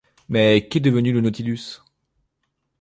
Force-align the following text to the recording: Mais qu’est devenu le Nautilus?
Mais 0.29 0.67
qu’est 0.67 0.79
devenu 0.79 1.11
le 1.13 1.21
Nautilus? 1.21 1.79